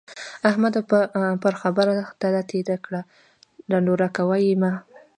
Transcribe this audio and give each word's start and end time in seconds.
احمده! 0.49 0.81
پر 1.41 1.53
خبره 1.61 1.95
تله 2.21 2.41
تېره 2.51 2.77
کړه 2.85 3.01
ـ 3.05 3.07
ډنډوره 3.69 4.07
کوه 4.17 4.35
يې 4.45 4.53
مه. 4.61 4.71